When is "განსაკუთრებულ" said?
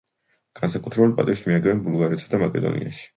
0.59-1.13